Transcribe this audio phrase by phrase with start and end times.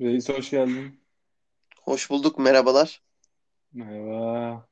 [0.00, 1.00] Reis hoş geldin.
[1.82, 3.02] Hoş bulduk, merhabalar.
[3.72, 4.66] Merhaba.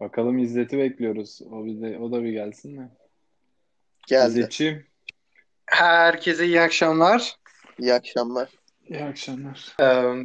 [0.00, 1.40] Bakalım İzzet'i bekliyoruz.
[1.50, 2.90] O bize, o da bir gelsin mi?
[4.06, 4.28] Geldi.
[4.28, 4.86] İzzetçiğim,
[5.66, 7.36] Herkese iyi akşamlar.
[7.78, 8.48] İyi akşamlar.
[8.88, 9.76] iyi akşamlar.
[9.80, 10.24] Ee,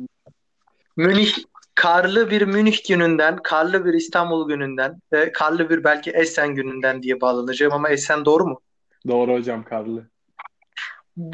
[0.98, 1.34] Münih
[1.76, 7.22] karlı bir Münih gününden, karlı bir İstanbul gününden ve karlı bir belki Essen gününden diye
[7.22, 8.62] bağlanacağım ama Essen doğru mu?
[9.08, 10.10] Doğru hocam Karlı.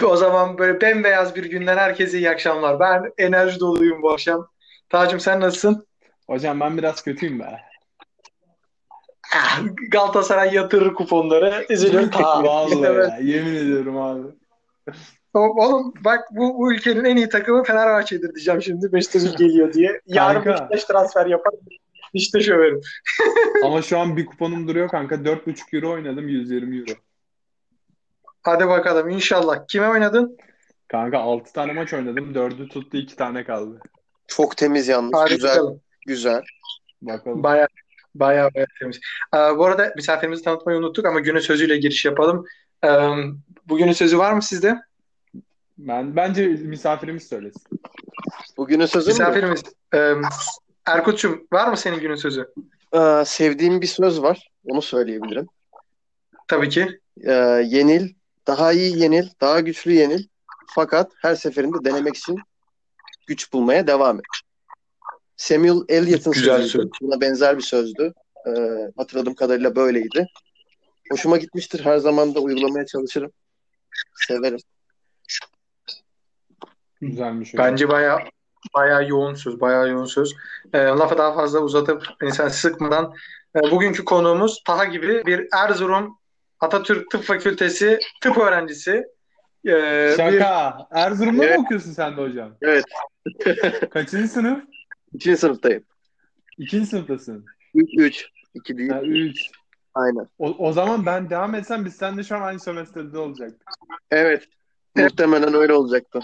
[0.06, 2.80] O zaman böyle bembeyaz bir günden herkese iyi akşamlar.
[2.80, 4.48] Ben enerji doluyum bu akşam.
[4.90, 5.88] Tacım sen nasılsın?
[6.28, 7.60] Hocam ben biraz kötüyüm be.
[9.36, 11.66] Ah, Galatasaray yatırır kuponları.
[11.70, 12.12] Üzülür.
[12.12, 12.22] Ta.
[12.44, 13.02] Vallahi böyle.
[13.02, 14.28] ya, yemin ediyorum abi.
[15.34, 18.94] Oğlum bak bu, bu ülkenin en iyi takımı Fenerbahçe'dir diyeceğim şimdi.
[18.94, 20.02] Beşiktaş geliyor diye.
[20.06, 20.70] Yarın Kanka.
[20.70, 21.54] Beşiktaş transfer yapar.
[22.14, 22.82] Beşiktaş överim.
[23.66, 25.16] Ama şu an bir kuponum duruyor kanka.
[25.16, 26.92] 4,5 euro oynadım 120 euro.
[28.44, 29.68] Hadi bakalım inşallah.
[29.68, 30.38] Kime oynadın?
[30.88, 32.34] Kanka 6 tane maç oynadım.
[32.34, 33.80] 4'ü tuttu 2 tane kaldı.
[34.28, 35.12] Çok temiz yalnız.
[35.16, 35.82] Hadi Güzel, bakalım.
[36.08, 36.42] güzel.
[37.02, 37.44] Bakalım.
[37.44, 37.68] Baya
[38.16, 39.00] baya baya temiz.
[39.36, 42.46] Ee, bu arada misafirimizi tanıtmayı unuttuk ama günün sözüyle giriş yapalım.
[42.86, 42.90] Ee,
[43.68, 44.78] bugünün sözü var mı sizde?
[45.78, 47.62] Ben bence misafirimiz söylesin.
[48.58, 49.14] Bugünün sözü mü?
[49.14, 49.64] Misafirimiz.
[49.96, 50.14] Ee,
[50.86, 52.48] Erkut'cum var mı senin günün sözü?
[52.94, 54.50] Ee, sevdiğim bir söz var.
[54.66, 55.48] Onu söyleyebilirim.
[56.48, 57.00] Tabii ki.
[57.24, 57.32] Ee,
[57.66, 58.14] yenil,
[58.48, 60.28] daha iyi yenil, daha güçlü yenil.
[60.76, 62.40] Fakat her seferinde denemek için
[63.28, 64.26] güç bulmaya devam et.
[65.38, 66.70] Samuel Eliot'un Güzel sözüydü.
[66.70, 66.90] söz.
[67.02, 68.14] Buna benzer bir sözdü.
[68.48, 68.52] Ee,
[68.98, 70.28] hatırladığım kadarıyla böyleydi.
[71.12, 71.86] Hoşuma gitmiştir.
[71.86, 73.32] Her zaman da uygulamaya çalışırım.
[74.28, 74.60] Severim.
[77.02, 77.54] Güzelmiş.
[77.58, 78.20] Bence baya
[78.76, 79.62] baya yoğun söz.
[79.62, 80.34] Baya yoğun söz.
[80.74, 83.14] Ee, lafı daha fazla uzatıp insan sıkmadan
[83.56, 86.18] e, bugünkü konuğumuz Taha gibi bir Erzurum
[86.62, 89.06] Atatürk Tıp Fakültesi tıp öğrencisi.
[89.66, 90.78] Ee, bir Şaka.
[90.92, 91.58] Erzurum'da Evet.
[91.58, 92.56] mı okuyorsun sen de hocam?
[92.62, 92.86] Evet.
[93.90, 94.64] Kaçıncı sınıf?
[95.14, 95.84] İkinci sınıftayım.
[96.58, 97.46] İkinci sınıftasın.
[97.74, 98.90] 3 3 2 değil.
[98.90, 99.38] Ha, 3.
[99.94, 100.28] Aynen.
[100.40, 103.68] O, o zaman ben devam etsem biz seninle şu an aynı sömestrde olacaktık.
[104.12, 104.44] Evet.
[104.96, 106.20] Muhtemelen öyle olacaktı.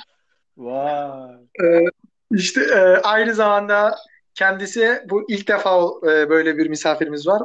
[0.57, 1.31] Vay.
[1.63, 1.85] Ee,
[2.31, 3.95] işte e, aynı zamanda
[4.33, 7.41] kendisi bu ilk defa e, böyle bir misafirimiz var.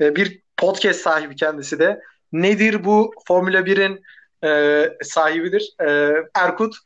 [0.00, 2.00] E, bir podcast sahibi kendisi de.
[2.34, 4.02] Nedir bu Formula 1'in
[4.44, 5.74] e, sahibidir?
[5.86, 6.76] E, Erkut.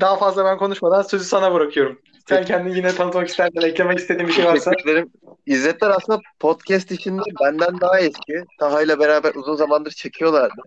[0.00, 2.00] Daha fazla ben konuşmadan sözü sana bırakıyorum.
[2.28, 4.70] Sen kendini yine tanıtmak istersen, eklemek istediğin bir şey varsa.
[4.70, 5.10] Teşekkür ederim.
[5.46, 8.44] İzzetler aslında podcast işinde benden daha eski.
[8.60, 10.62] Taha'yla beraber uzun zamandır çekiyorlardı.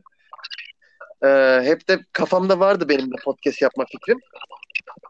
[1.23, 4.19] Ee, hep de kafamda vardı benim de podcast yapma fikrim.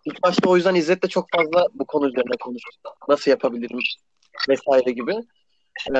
[0.06, 2.76] İlk başta o yüzden İzzet'le çok fazla bu konu üzerine konuştuk.
[3.10, 3.80] Nasıl yapabilirim
[4.50, 5.14] vesaire gibi.
[5.96, 6.00] Ee,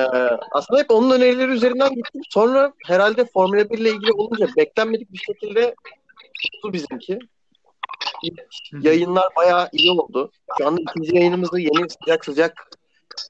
[0.50, 2.22] aslında hep onun önerileri üzerinden gittim.
[2.30, 5.74] Sonra herhalde Formula 1 ile ilgili olunca beklenmedik bir şekilde
[6.42, 7.18] tuttu bizimki.
[8.80, 10.32] Yayınlar bayağı iyi oldu.
[10.58, 12.70] Şu anda ikinci yayınımızı yeni sıcak sıcak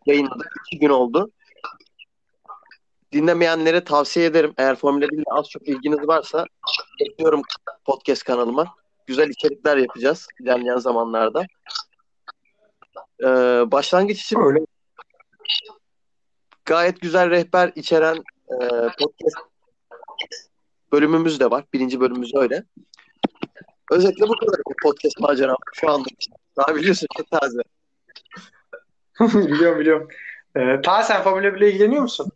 [0.06, 0.52] yayınladık.
[0.66, 1.30] İki gün oldu.
[3.12, 4.54] Dinlemeyenlere tavsiye ederim.
[4.58, 6.44] Eğer Formula 1 ile az çok ilginiz varsa
[7.00, 7.42] bekliyorum
[7.84, 8.74] podcast kanalıma.
[9.06, 11.44] Güzel içerikler yapacağız ilerleyen zamanlarda.
[13.22, 13.26] Ee,
[13.70, 14.69] başlangıç için Öyle.
[16.64, 18.16] Gayet güzel rehber içeren
[18.48, 18.56] e,
[18.98, 19.36] podcast
[20.92, 21.64] bölümümüz de var.
[21.72, 22.64] Birinci bölümümüz öyle.
[23.90, 26.08] Özetle bu kadar bir podcast maceram şu anda.
[26.56, 27.60] Daha biliyorsun çok taze.
[29.48, 30.08] biliyorum biliyorum.
[30.56, 32.32] E, Ta sen Formula 1 ile ilgileniyor musun?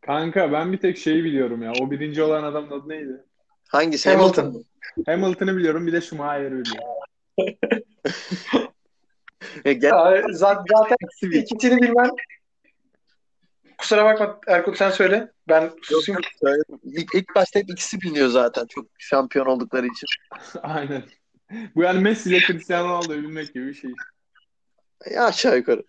[0.00, 1.72] Kanka ben bir tek şeyi biliyorum ya.
[1.80, 3.24] O birinci olan adamın adı neydi?
[3.68, 4.10] Hangisi?
[4.10, 4.64] Hamilton.
[5.06, 6.94] Hamilton'ı biliyorum bir de Schumacher'ı biliyorum.
[9.64, 9.80] E,
[10.32, 12.10] Zaten, zaten ikisini bilmem.
[13.78, 15.32] Kusura bakma Erkut sen söyle.
[15.48, 16.20] Ben susayım.
[16.84, 18.66] İlk, ilk başta hep ikisi biliniyor zaten.
[18.66, 20.06] Çok şampiyon oldukları için.
[20.62, 21.02] Aynen.
[21.74, 23.90] Bu yani Messi ile Cristiano Ronaldo'yu bilmek gibi bir şey.
[25.14, 25.82] Ya aşağı yukarı.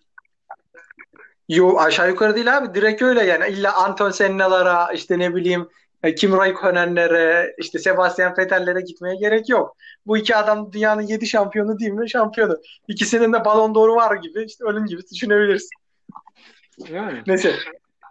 [1.48, 2.74] Yo aşağı yukarı değil abi.
[2.74, 3.48] Direkt öyle yani.
[3.48, 5.68] İlla Anton Senna'lara işte ne bileyim
[6.02, 9.76] e, Kim Raikkonen'lere işte Sebastian Vettel'lere gitmeye gerek yok.
[10.06, 12.10] Bu iki adam dünyanın yedi şampiyonu değil mi?
[12.10, 12.56] Şampiyonu.
[12.88, 14.44] İkisinin de Ballon d'Or'u var gibi.
[14.44, 15.70] işte onun gibi düşünebilirsin.
[16.88, 17.22] Yani.
[17.26, 17.54] Neyse.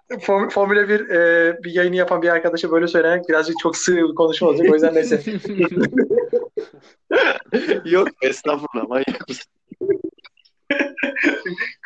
[0.10, 4.16] Form- Formula 1 e, bir yayını yapan bir arkadaşa böyle söylemek birazcık çok sığ bir
[4.16, 4.68] konuşma olacak.
[4.72, 5.22] O yüzden neyse.
[7.86, 8.88] Yok estağfurullah.
[8.88, 9.46] Manyak mısın?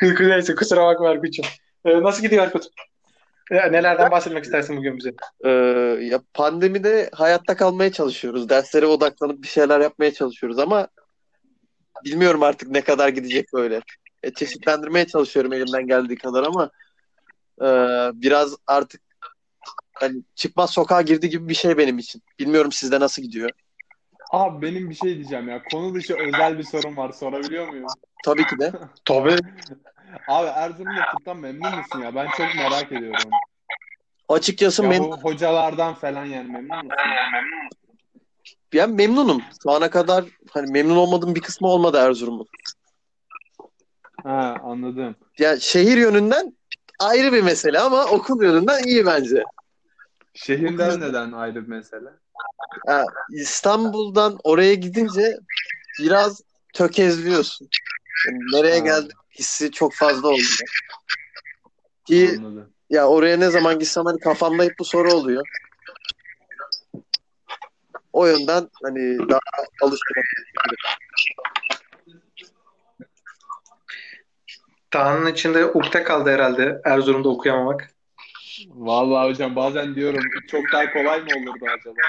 [0.20, 1.46] neyse kusura bakma Erkut'cum.
[1.84, 2.64] E, nasıl gidiyor Erkut?
[3.50, 5.12] E, nelerden bahsetmek istersin bugün bize?
[5.44, 5.50] Ee,
[6.00, 8.48] ya pandemide hayatta kalmaya çalışıyoruz.
[8.48, 10.88] Derslere odaklanıp bir şeyler yapmaya çalışıyoruz ama
[12.04, 13.80] bilmiyorum artık ne kadar gidecek böyle.
[14.22, 16.70] E, çeşitlendirmeye çalışıyorum elimden geldiği kadar ama
[17.62, 17.66] e,
[18.14, 19.00] biraz artık
[19.94, 22.22] hani çıkmaz sokağa girdi gibi bir şey benim için.
[22.38, 23.50] Bilmiyorum sizde nasıl gidiyor.
[24.30, 25.62] Abi benim bir şey diyeceğim ya.
[25.64, 27.12] Konu dışı özel bir sorun var.
[27.12, 27.86] Sorabiliyor muyum?
[28.24, 28.72] Tabii ki de.
[29.04, 29.36] Tabii.
[30.28, 32.14] Abi Erzurum'da tıptan memnun musun ya?
[32.14, 33.30] Ben çok merak ediyorum.
[34.28, 36.98] Açıkçası Ya bu hocalardan falan yani memnun musun?
[38.74, 39.42] ben memnunum.
[39.62, 42.46] Şu ana kadar hani memnun olmadığım bir kısmı olmadı Erzurum'un.
[44.22, 45.16] Ha anladım.
[45.38, 46.56] Ya şehir yönünden
[46.98, 49.44] ayrı bir mesele ama okul yönünden iyi bence.
[50.34, 52.08] Şehirden neden ayrı bir mesele?
[52.86, 55.36] Ha, İstanbul'dan oraya gidince
[56.00, 56.40] biraz
[56.72, 57.68] tökezliyorsun.
[58.26, 58.84] Yani nereye Ha.
[58.84, 60.68] geldik hissi çok fazla oluyor.
[62.04, 62.70] Ki Anladım.
[62.90, 65.46] ya oraya ne zaman gitsem hani kafamda hep bu soru oluyor.
[68.12, 69.40] O yönden hani daha
[69.82, 70.22] alıştım.
[74.94, 77.90] Taha'nın içinde ukde kaldı herhalde Erzurum'da okuyamamak.
[78.68, 80.20] Vallahi hocam bazen diyorum
[80.50, 82.00] çok daha kolay mı olurdu acaba?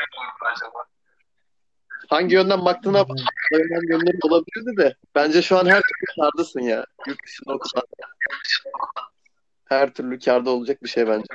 [2.09, 6.85] Hangi yönden baktığına bakmayan yönleri olabilirdi de bence şu an her türlü kârdasın ya.
[7.07, 7.83] Yurt dışında okusan.
[9.65, 11.25] Her türlü kârda olacak bir şey bence.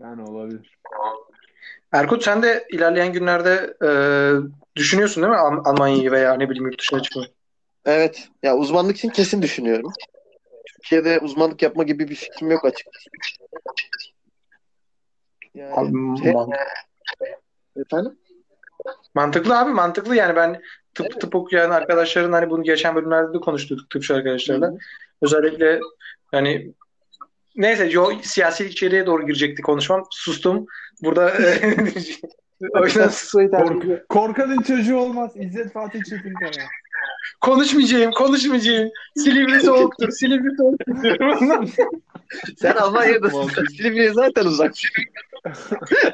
[0.00, 0.78] Yani olabilir.
[1.92, 3.90] Erkut sen de ilerleyen günlerde e,
[4.76, 7.37] düşünüyorsun değil mi Al- Almanya'yı veya ne bileyim yurt dışına çıkmayı?
[7.88, 8.28] Evet.
[8.42, 9.92] Ya uzmanlık için kesin düşünüyorum.
[10.74, 13.10] Türkiye'de uzmanlık yapma gibi bir fikrim yok açıkçası.
[15.54, 16.34] Yani, Abi, şey-
[17.76, 18.18] efendim?
[19.14, 20.62] mantıklı abi mantıklı yani ben
[20.94, 24.72] tıp tıp okuyan arkadaşların hani bunu geçen bölümlerde de konuştuk tıpçı arkadaşlarla.
[25.22, 25.80] Özellikle
[26.32, 26.72] yani
[27.56, 30.04] neyse yo, siyasi içeriğe doğru girecekti konuşmam.
[30.10, 30.66] Sustum.
[31.02, 31.32] Burada
[32.80, 33.74] o yüzden susmayı tercih.
[33.74, 35.32] Kork korkanın çocuğu olmaz.
[35.36, 36.68] İzzet Fatih Çetinkaya.
[37.40, 38.90] Konuşmayacağım, konuşmayacağım.
[39.16, 41.70] Silivri soğuktur, Silivri soğuktur diyorum.
[42.56, 43.50] Sen Almanya'dasın.
[43.76, 44.72] Silivri'ye zaten uzak.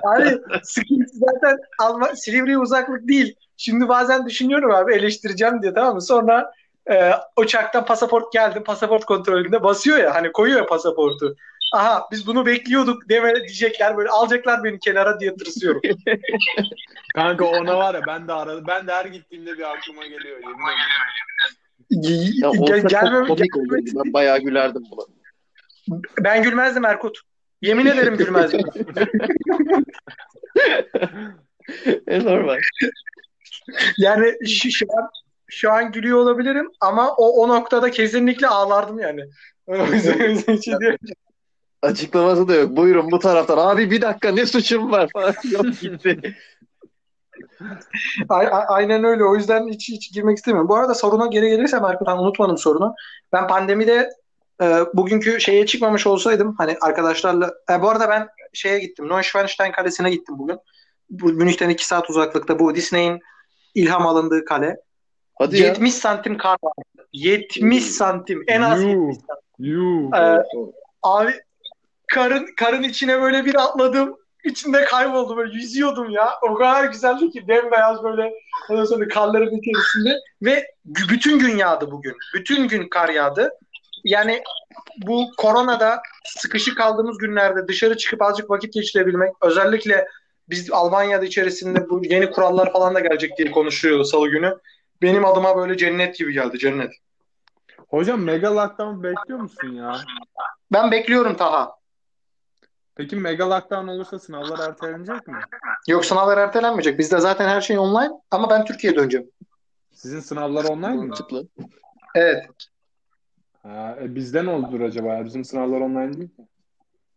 [0.02, 3.34] Abi sıkıntı zaten Alman, Silivri'ye uzaklık değil.
[3.56, 6.02] Şimdi bazen düşünüyorum abi eleştireceğim diye tamam mı?
[6.02, 6.52] Sonra
[6.90, 8.62] e, uçaktan pasaport geldi.
[8.64, 11.36] Pasaport kontrolünde basıyor ya hani koyuyor ya pasaportu.
[11.74, 15.80] Aha biz bunu bekliyorduk deme diyecekler böyle alacaklar beni kenara diye tırsıyorum.
[17.14, 18.64] Kanka ona var ya ben de aradım.
[18.68, 20.38] Ben de her gittiğimde bir aklıma geliyor.
[20.40, 22.32] Yemin ederim.
[22.42, 23.90] Ya olsa Gel, çok gelmem, komik olurdu.
[24.04, 25.04] Ben bayağı gülerdim buna.
[26.20, 27.18] ben gülmezdim Erkut.
[27.62, 28.60] Yemin ederim gülmezdim.
[32.06, 32.58] E normal.
[33.98, 35.08] Yani şu, şu an
[35.50, 39.20] şu an gülüyor olabilirim ama o o noktada kesinlikle ağlardım yani.
[39.66, 40.98] O yüzden- o yüzden hiç diyorum.
[41.84, 42.76] Açıklaması da yok.
[42.76, 43.58] Buyurun bu taraftan.
[43.58, 45.34] Abi bir dakika ne suçum var falan.
[45.50, 46.36] Yok gitti.
[48.68, 49.24] Aynen öyle.
[49.24, 50.68] O yüzden hiç hiç girmek istemiyorum.
[50.68, 52.94] Bu arada soruna geri gelirsem Erkut'tan unutmadım sorunu.
[53.32, 54.10] Ben pandemide
[54.62, 59.08] e, bugünkü şeye çıkmamış olsaydım hani arkadaşlarla e, bu arada ben şeye gittim.
[59.08, 60.58] Neuschwanstein Kalesi'ne gittim bugün.
[61.10, 63.20] Bu Münih'ten 2 saat uzaklıkta bu Disney'in
[63.74, 64.76] ilham alındığı kale.
[65.34, 65.66] Hadi ya.
[65.66, 66.72] 70 santim kar var.
[67.12, 68.44] 70 santim.
[68.48, 68.90] En az Yuh.
[68.90, 69.44] 70 santim.
[69.58, 70.10] Yuh.
[70.16, 70.42] Ee,
[71.02, 71.32] abi
[72.14, 74.16] karın karın içine böyle bir atladım.
[74.44, 76.30] İçinde kayboldum böyle yüzüyordum ya.
[76.42, 78.32] O kadar güzeldi ki bembeyaz böyle
[78.70, 82.14] ondan sonra karların içerisinde ve bütün gün yağdı bugün.
[82.34, 83.50] Bütün gün kar yağdı.
[84.04, 84.42] Yani
[84.96, 90.08] bu koronada sıkışık kaldığımız günlerde dışarı çıkıp azıcık vakit geçirebilmek özellikle
[90.48, 94.58] biz Almanya'da içerisinde bu yeni kurallar falan da gelecek diye konuşuyordu salı günü.
[95.02, 96.92] Benim adıma böyle cennet gibi geldi cennet.
[97.88, 99.96] Hocam mega lockdown bekliyor musun ya?
[100.72, 101.83] Ben bekliyorum Taha.
[102.96, 105.34] Peki mega lockdown olursa sınavlar ertelenecek mi?
[105.88, 106.98] Yok sınavlar ertelenmeyecek.
[106.98, 109.30] Bizde zaten her şey online ama ben Türkiye'ye döneceğim.
[109.92, 111.06] Sizin sınavlar online mı?
[111.06, 111.48] Mantıklı.
[112.14, 112.46] Evet.
[113.62, 115.24] Ha, e, bizde ne olur acaba?
[115.24, 116.46] Bizim sınavlar online değil mi?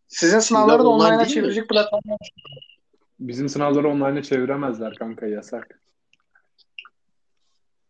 [0.08, 1.30] Sizin sınavları da online online'a mi?
[1.30, 2.32] çevirecek platformlar.
[3.20, 5.80] Bizim sınavları online'a çeviremezler kanka yasak.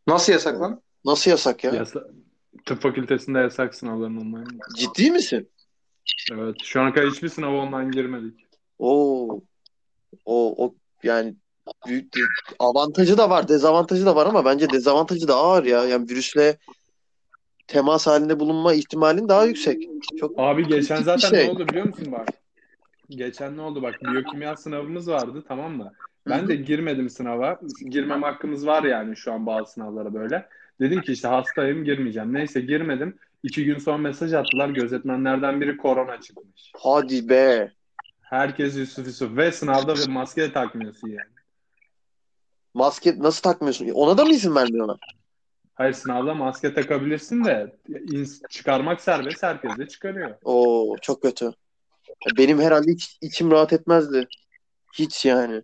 [0.08, 0.82] Nasıl yasak lan?
[1.06, 1.72] Nasıl yasak ya?
[1.72, 2.04] Yasa
[2.66, 4.60] Tıp fakültesinde yasak sınavların online.
[4.78, 5.50] Ciddi misin?
[6.32, 6.56] Evet.
[6.64, 8.40] Şu ana kadar hiçbir sınava online girmedik.
[8.80, 9.42] Oo.
[10.26, 11.36] O, o yani
[11.88, 12.20] büyük de-
[12.60, 15.86] avantajı da var, dezavantajı da var ama bence dezavantajı da ağır ya.
[15.86, 16.58] Yani virüsle
[17.68, 19.90] temas halinde bulunma ihtimalin daha yüksek.
[20.20, 21.46] Çok Abi geçen bir zaten şey.
[21.46, 22.28] ne oldu biliyor musun bak?
[23.10, 24.04] Geçen ne oldu bak?
[24.04, 25.94] Biyokimya sınavımız vardı tamam mı?
[26.30, 27.60] Ben de girmedim sınava.
[27.90, 30.50] Girmem hakkımız var yani şu an bazı sınavlara böyle.
[30.80, 32.34] Dedim ki işte hastayım girmeyeceğim.
[32.34, 33.18] Neyse girmedim.
[33.44, 34.70] İki gün sonra mesaj attılar.
[34.70, 36.72] Gözetmenlerden biri korona çıkmış.
[36.78, 37.72] Hadi be.
[38.22, 39.38] Herkes Yusuf Yusuf.
[39.38, 41.32] Ve sınavda ve maske de takmıyorsun yani.
[42.74, 43.90] Maske nasıl takmıyorsun?
[43.90, 45.00] Ona da mı izin vermiyorlar?
[45.74, 47.78] Hayır sınavda maske takabilirsin de
[48.50, 49.44] çıkarmak serbest.
[49.44, 50.36] Herkes de çıkarıyor.
[50.44, 51.52] Oo çok kötü.
[52.38, 54.28] Benim herhalde hiç içim rahat etmezdi.
[54.94, 55.54] Hiç yani.
[55.54, 55.64] Ben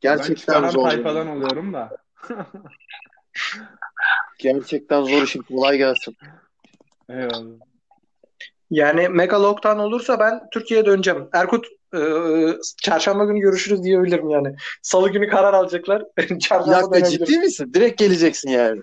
[0.00, 0.90] Gerçekten çıkaran zor.
[0.90, 1.96] tayfadan oluyorum da.
[4.38, 6.16] Gerçekten zor işin kolay gelsin.
[7.10, 7.58] Eyvallah.
[8.70, 11.28] Yani Megalok'tan olursa ben Türkiye'ye döneceğim.
[11.32, 12.00] Erkut e,
[12.82, 14.56] çarşamba günü görüşürüz diyebilirim yani.
[14.82, 16.02] Salı günü karar alacaklar.
[16.40, 17.26] Çarşamba dönebilirim.
[17.26, 17.70] ciddi misin?
[17.74, 18.82] Direkt geleceksin yani.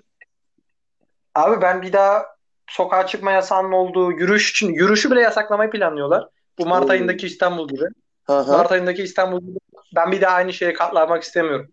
[1.34, 2.26] Abi ben bir daha
[2.66, 6.28] sokağa çıkma yasağının olduğu yürüyüş için yürüyüşü bile yasaklamayı planlıyorlar.
[6.58, 6.90] Bu Mart Oo.
[6.90, 7.84] ayındaki İstanbul gibi.
[8.26, 8.52] Hı hı.
[8.52, 9.58] Mart ayındaki İstanbul gibi.
[9.94, 11.70] Ben bir daha aynı şeye katlanmak istemiyorum.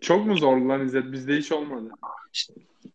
[0.00, 1.12] Çok mu zorlu lan İzzet?
[1.12, 1.90] Bizde hiç olmadı.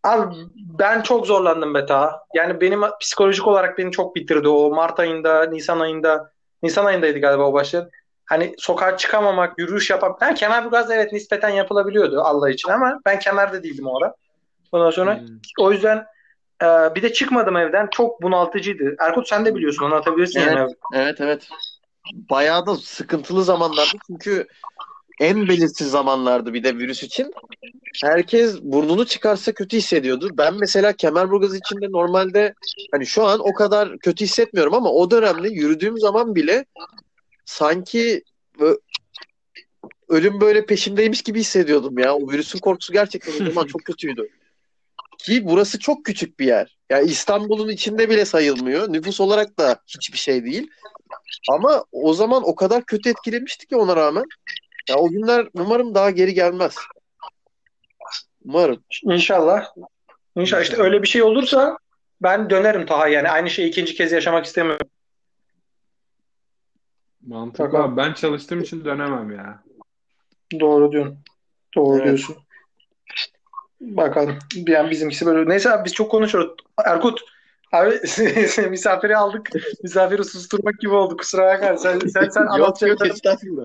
[0.04, 0.36] Abi
[0.80, 2.24] ben çok zorlandım be Taha.
[2.34, 6.32] Yani benim psikolojik olarak beni çok bitirdi o Mart ayında, Nisan ayında.
[6.64, 7.90] Nisan ayındaydı galiba o başlayan.
[8.26, 10.22] Hani sokağa çıkamamak, yürüyüş yapmak.
[10.22, 14.16] Ha, Kemerburgaz'da evet nispeten yapılabiliyordu Allah için ama ben Kemer'de değildim o ara.
[14.72, 15.28] Ondan sonra Hmm.
[15.60, 16.06] o yüzden
[16.64, 17.88] e, bir de çıkmadım evden.
[17.92, 18.96] Çok bunaltıcıydı.
[19.00, 20.56] Erkut sen de biliyorsun anlatabilirsin Evet.
[20.58, 20.72] yani.
[20.94, 21.50] Evet evet.
[22.14, 24.48] Bayağı da sıkıntılı zamanlardı çünkü
[25.20, 27.32] en belirsiz zamanlardı bir de virüs için.
[28.04, 30.30] Herkes burnunu çıkarsa kötü hissediyordu.
[30.38, 32.54] Ben mesela Kemerburgaz içinde normalde
[32.92, 36.66] hani şu an o kadar kötü hissetmiyorum ama o dönemde yürüdüğüm zaman bile
[37.46, 38.24] sanki
[40.10, 42.16] ölüm böyle peşimdeymiş gibi hissediyordum ya.
[42.16, 44.30] O virüsün korkusu gerçekten o zaman çok kötüydü.
[45.18, 46.78] Ki burası çok küçük bir yer.
[46.90, 48.94] Yani İstanbul'un içinde bile sayılmıyor.
[48.94, 50.70] Nüfus olarak da hiçbir şey değil.
[51.52, 54.26] Ama o zaman o kadar kötü etkilemişti ki ona rağmen.
[54.90, 56.76] Ya o günler umarım daha geri gelmez.
[58.46, 58.84] Umarım.
[59.04, 59.66] İnşallah.
[60.36, 61.78] İnşallah işte öyle bir şey olursa
[62.22, 64.88] ben dönerim Taha yani aynı şeyi ikinci kez yaşamak istemiyorum.
[67.28, 67.98] Mantıklı abi.
[67.98, 69.64] Ben çalıştığım için dönemem ya.
[70.60, 71.18] Doğru diyorsun.
[71.76, 72.06] Doğru Evet.
[72.06, 72.36] diyorsun.
[73.82, 74.40] Bakalım.
[74.56, 75.50] Yani bizimkisi böyle.
[75.50, 76.56] Neyse abi biz çok konuşuyoruz.
[76.86, 77.22] Erkut
[77.72, 78.00] abi
[78.70, 79.50] misafiri aldık.
[79.84, 81.18] Misafiri susturmak gibi oldu.
[81.18, 81.78] Kusura bakma.
[81.78, 83.56] Sen sen sen Yok yok anlatacaksın.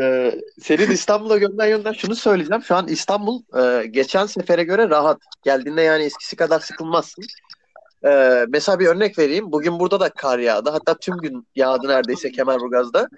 [0.00, 2.62] Ee, senin İstanbul'a gönder gönder şunu söyleyeceğim.
[2.62, 5.18] Şu an İstanbul e, geçen sefere göre rahat.
[5.44, 7.24] Geldiğinde yani eskisi kadar sıkılmazsın.
[8.04, 9.52] Ee, mesela bir örnek vereyim.
[9.52, 10.70] Bugün burada da kar yağdı.
[10.70, 13.08] Hatta tüm gün yağdı neredeyse Kemerburgaz'da.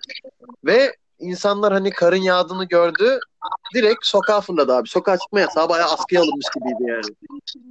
[0.64, 3.18] Ve insanlar hani karın yağdığını gördü.
[3.74, 4.88] Direkt sokağa fırladı abi.
[4.88, 7.14] Sokağa çıkma yasağı bayağı askıya alınmış gibiydi yani.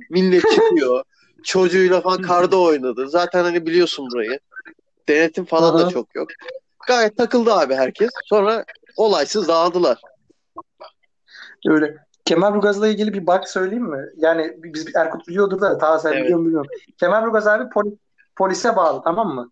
[0.10, 1.04] Millet çıkıyor.
[1.44, 3.10] Çocuğuyla falan karda oynadı.
[3.10, 4.40] Zaten hani biliyorsun burayı.
[5.10, 5.90] Denetim falan da Aha.
[5.90, 6.28] çok yok.
[6.88, 8.10] Gayet takıldı abi herkes.
[8.26, 8.66] Sonra
[8.98, 10.02] olaysız dağıldılar.
[11.68, 11.98] Öyle.
[12.26, 14.06] Kemerburgaz'la ilgili bir bak söyleyeyim mi?
[14.18, 16.24] Yani biz Erkut biliyordur da Taha sen Evet.
[16.24, 16.72] biliyor musun bilmiyorum.
[17.00, 17.98] Kemerburgaz abi poli-
[18.36, 19.52] polise bağlı tamam mı?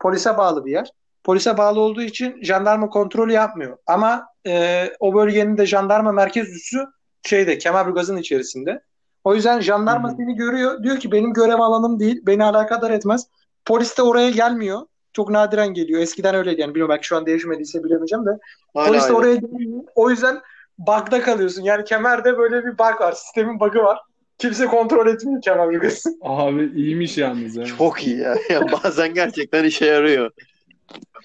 [0.00, 0.90] Polise bağlı bir yer.
[1.24, 3.76] Polise bağlı olduğu için jandarma kontrolü yapmıyor.
[3.86, 6.86] Ama e, o bölgenin de jandarma merkez üssü
[7.22, 8.82] şeyde Kemerburgaz'ın içerisinde.
[9.24, 10.14] O yüzden jandarma hı.
[10.16, 10.82] seni görüyor.
[10.82, 12.22] Diyor ki benim görev alanım değil.
[12.26, 13.26] Beni alakadar etmez.
[13.64, 14.80] Polis de oraya gelmiyor.
[15.12, 16.00] Çok nadiren geliyor.
[16.00, 16.70] Eskiden öyleydi yani.
[16.70, 18.30] Bilmiyorum belki şu an değişmediyse bilemeyeceğim de.
[18.74, 19.16] Hala Polis de aynı.
[19.16, 19.82] oraya gelmiyor.
[19.94, 20.40] O yüzden
[20.78, 21.62] bug'da kalıyorsun.
[21.62, 23.12] Yani kemerde böyle bir bug var.
[23.12, 23.98] Sistemin bug'ı var.
[24.38, 26.10] Kimse kontrol etmiyor Kemerburgaz'ı.
[26.22, 27.64] Abi iyiymiş yalnız ya.
[27.64, 28.36] Çok iyi ya.
[28.50, 30.30] Ya bazen gerçekten işe yarıyor.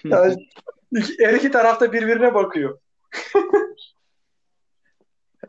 [0.04, 0.36] Yani
[1.20, 2.80] her iki tarafta birbirine bakıyor.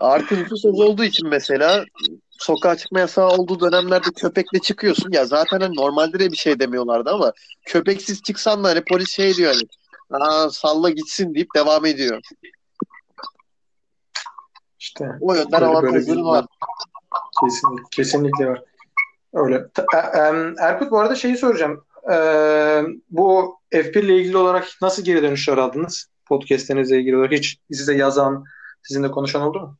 [0.00, 1.84] Artı nüfus az olduğu için mesela
[2.38, 5.12] sokağa çıkma yasağı olduğu dönemlerde köpekle çıkıyorsun.
[5.12, 7.32] Ya zaten hani normalde de bir şey demiyorlardı ama
[7.66, 9.62] köpeksiz çıksan da hani polis şey diyor hani
[10.10, 12.20] Aa, salla gitsin deyip devam ediyor.
[14.80, 16.46] İşte O yönden avantajları var.
[17.40, 18.62] kesinlikle, kesinlikle var.
[19.34, 19.66] Öyle.
[19.94, 21.84] E- Erkut bu arada şeyi soracağım.
[22.12, 26.06] Ee, bu F1 ile ilgili olarak nasıl geri dönüşler aldınız?
[26.26, 28.44] Podcast'lerinizle ilgili olarak hiç size yazan,
[28.82, 29.76] sizinle konuşan oldu mu?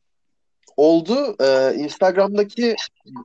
[0.79, 1.35] Oldu.
[1.41, 2.75] Ee, Instagram'daki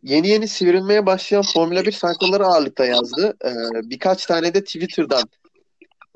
[0.03, 3.37] yeni yeni sivrilmeye başlayan Formula 1 sayfaları ağırlıkta yazdı.
[3.45, 3.51] Ee,
[3.91, 5.23] birkaç tane de Twitter'dan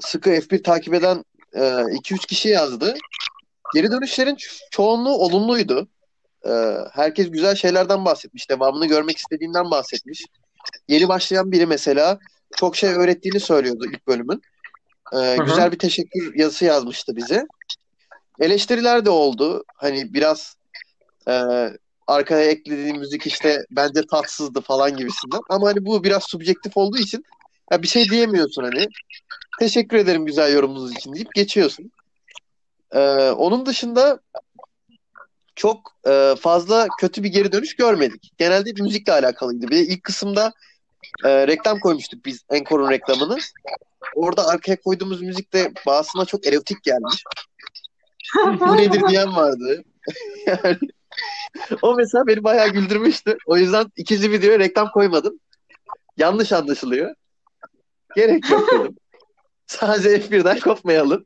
[0.01, 2.95] sıkı F1 takip eden 2-3 kişi yazdı.
[3.75, 5.89] Geri dönüşlerin ço- çoğunluğu olumluydu.
[6.47, 8.51] Ee, herkes güzel şeylerden bahsetmiş.
[8.51, 10.25] Devamını görmek istediğinden bahsetmiş.
[10.89, 12.19] Yeni başlayan biri mesela
[12.57, 14.43] çok şey öğrettiğini söylüyordu ilk bölümün.
[15.13, 15.45] Ee, hı.
[15.45, 17.47] güzel bir teşekkür yazısı yazmıştı bize.
[18.41, 19.65] Eleştiriler de oldu.
[19.77, 20.58] Hani biraz
[21.29, 21.35] e,
[22.07, 25.41] arkaya eklediğim müzik işte bence tatsızdı falan gibisinden.
[25.49, 27.25] Ama hani bu biraz subjektif olduğu için
[27.73, 28.87] ya bir şey diyemiyorsun hani.
[29.61, 31.93] Teşekkür ederim güzel yorumunuz için deyip geçiyorsun.
[32.93, 34.21] Ee, onun dışında
[35.57, 38.33] çok e, fazla kötü bir geri dönüş görmedik.
[38.39, 39.69] Genelde müzikle alakalıydı.
[39.69, 40.53] Bir de ilk kısımda
[41.25, 43.39] e, reklam koymuştuk biz Encore'un reklamını.
[44.15, 47.25] Orada arkaya koyduğumuz müzik de bazısına çok erotik gelmiş.
[48.61, 49.83] Bu nedir diyen vardı.
[50.47, 50.79] Yani,
[51.83, 53.37] o mesela beni bayağı güldürmüştü.
[53.47, 55.41] O yüzden ikinci videoya reklam koymadım.
[56.17, 57.15] Yanlış anlaşılıyor.
[58.17, 58.97] Gerek yok dedim.
[59.67, 61.25] Sadece F1'den kopmayalım.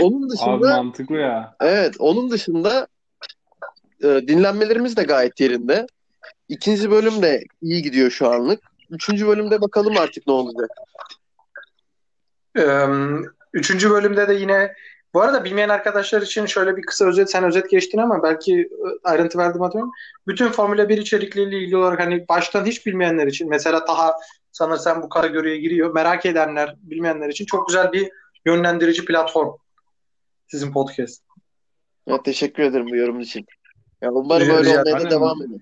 [0.00, 1.56] Onun Abi dışında mantıklı ya.
[1.60, 2.86] evet onun dışında
[4.02, 5.86] e, dinlenmelerimiz de gayet yerinde.
[6.48, 8.60] İkinci bölüm de iyi gidiyor şu anlık.
[8.90, 10.70] Üçüncü bölümde bakalım artık ne olacak.
[12.58, 12.86] Ee,
[13.52, 14.74] Üçüncü bölümde de yine
[15.14, 19.08] bu arada bilmeyen arkadaşlar için şöyle bir kısa özet sen özet geçtin ama belki e,
[19.08, 19.92] ayrıntı verdim atıyorum.
[20.26, 24.16] Bütün Formula 1 içerikleriyle ilgili olarak hani baştan hiç bilmeyenler için mesela Taha
[24.52, 25.94] sanırsam bu kategoriye giriyor.
[25.94, 28.10] Merak edenler, bilmeyenler için çok güzel bir
[28.46, 29.56] yönlendirici platform
[30.46, 31.22] sizin podcast.
[32.06, 33.46] Ya, teşekkür ederim bu yorum için.
[34.02, 35.60] Ya, umarım Rica- öyle rica olmaya da devam eder.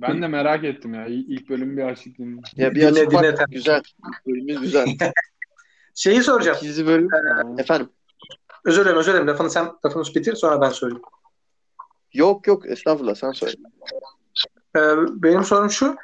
[0.00, 1.06] Ben de merak ettim ya.
[1.06, 2.42] İlk, bölümü bir açık dinledim.
[2.56, 3.82] Ya bir Dinle, açık dinle güzel.
[4.26, 4.86] Bölümümüz güzel.
[5.94, 6.58] Şeyi soracağım.
[6.60, 7.58] İkinci bölüm Tamam.
[7.58, 7.88] efendim.
[8.64, 9.28] Özür dilerim, özür dilerim.
[9.28, 11.02] Lafını sen lafını bitir sonra ben söyleyeyim.
[12.12, 13.54] Yok yok estağfurullah sen söyle.
[14.76, 15.96] Ee, benim sorum şu.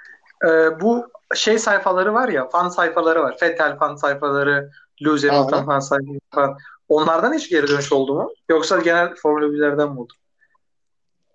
[0.44, 3.36] e, bu şey sayfaları var ya, fan sayfaları var.
[3.42, 4.70] Vettel fan sayfaları,
[5.04, 6.58] Lewis Hamilton fan sayfaları falan.
[6.88, 8.32] Onlardan hiç geri dönüş oldu mu?
[8.48, 10.12] Yoksa genel Formula 1'lerden mi oldu?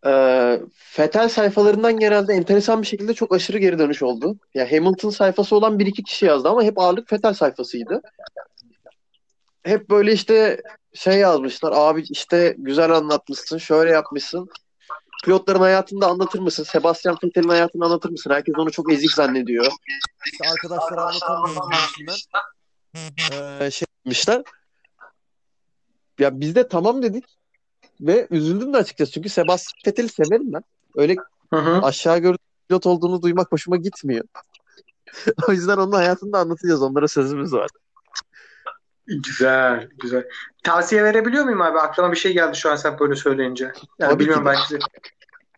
[0.05, 4.35] Ee, Fetel sayfalarından genelde enteresan bir şekilde çok aşırı geri dönüş oldu.
[4.53, 8.01] Ya Hamilton sayfası olan bir iki kişi yazdı ama hep ağırlık Fetel sayfasıydı.
[9.65, 10.61] Hep böyle işte
[10.93, 11.73] şey yazmışlar.
[11.75, 14.49] Abi işte güzel anlatmışsın, şöyle yapmışsın.
[15.23, 16.63] Pilotların hayatını da anlatır mısın?
[16.63, 18.29] Sebastian Vettel'in hayatını anlatır mısın?
[18.29, 19.71] Herkes onu çok ezik zannediyor.
[20.25, 22.41] İşte arkadaşlara anlatamıyoruz gibisinden.
[23.61, 24.43] Ee, şey yapmışlar.
[26.19, 27.25] Ya biz de tamam dedik.
[28.01, 29.11] Ve üzüldüm de açıkçası.
[29.11, 30.63] Çünkü Sebastian Vettel'i severim ben.
[30.95, 31.15] Öyle
[31.53, 31.81] Hı hı.
[31.81, 34.25] aşağı gördüğüm pilot olduğunu duymak hoşuma gitmiyor.
[35.49, 36.81] o yüzden onun hayatını da anlatacağız.
[36.81, 37.69] Onlara sözümüz var.
[39.07, 40.27] Güzel, güzel.
[40.63, 41.79] Tavsiye verebiliyor muyum abi?
[41.79, 43.71] Aklıma bir şey geldi şu an sen böyle söyleyince.
[43.99, 44.79] Yani Tabii bilmiyorum belki.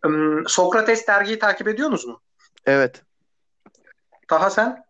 [0.02, 2.20] Hmm, Sokrates dergiyi takip ediyorsunuz mu?
[2.66, 3.02] Evet.
[4.28, 4.84] Taha sen?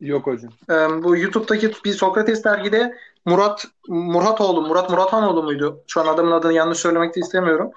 [0.00, 0.52] Yok hocam.
[0.70, 5.84] Ee, bu YouTube'daki bir Sokrates dergide Murat Muratoğlu, Murat Muratoğlu muydu?
[5.86, 7.70] Şu an adamın adını yanlış söylemek de istemiyorum.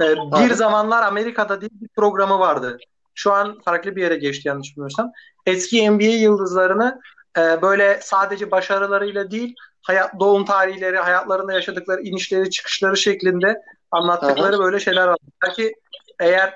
[0.00, 2.78] Ee, bir zamanlar Amerika'da diye bir programı vardı.
[3.14, 5.12] Şu an farklı bir yere geçti yanlış bilmiyorsam.
[5.46, 7.00] Eski NBA yıldızlarını
[7.38, 14.80] e, böyle sadece başarılarıyla değil, hayat doğum tarihleri, hayatlarında yaşadıkları inişleri, çıkışları şeklinde anlattıkları böyle
[14.80, 15.18] şeyler var.
[15.42, 15.74] Belki
[16.20, 16.54] eğer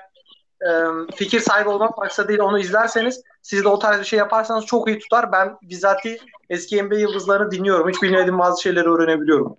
[0.61, 0.69] e,
[1.15, 4.99] fikir sahibi olmak maksadıyla onu izlerseniz siz de o tarz bir şey yaparsanız çok iyi
[4.99, 5.31] tutar.
[5.31, 6.17] Ben bizzati
[6.49, 7.89] eski NBA yıldızlarını dinliyorum.
[7.89, 9.57] Hiç bilmediğim bazı şeyleri öğrenebiliyorum.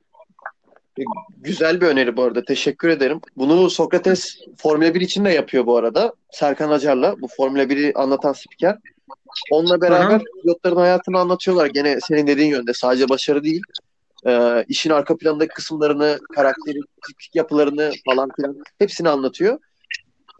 [1.37, 2.45] Güzel bir öneri bu arada.
[2.45, 3.21] Teşekkür ederim.
[3.37, 6.13] Bunu Sokrates Formula 1 için de yapıyor bu arada.
[6.31, 7.21] Serkan Acar'la.
[7.21, 8.79] Bu Formula 1'i anlatan spiker.
[9.51, 11.67] Onunla beraber Hı pilotların hayatını anlatıyorlar.
[11.67, 12.73] Gene senin dediğin yönde.
[12.75, 13.63] Sadece başarı değil.
[14.27, 19.59] Ee, işin arka plandaki kısımlarını, karakteri, tipik yapılarını falan filan hepsini anlatıyor.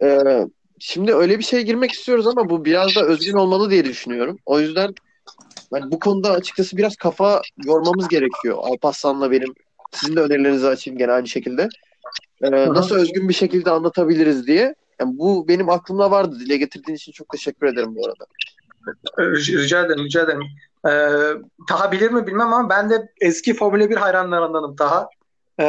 [0.03, 0.47] Ee,
[0.79, 4.37] şimdi öyle bir şeye girmek istiyoruz ama bu biraz da özgün olmalı diye düşünüyorum.
[4.45, 4.93] O yüzden
[5.73, 8.57] ben bu konuda açıkçası biraz kafa yormamız gerekiyor.
[8.61, 9.53] Alparslan'la benim.
[9.91, 11.69] Sizin de önerilerinizi açayım gene aynı şekilde.
[12.43, 14.75] Ee, nasıl özgün bir şekilde anlatabiliriz diye.
[14.99, 16.39] Yani bu benim aklımda vardı.
[16.39, 18.25] Dile getirdiğin için çok teşekkür ederim bu arada.
[19.19, 20.43] Rica ederim, rica ederim.
[20.87, 25.09] Ee, Taha bilir mi bilmem ama ben de eski Formula 1 hayranlarındanım Taha.
[25.59, 25.65] Ee,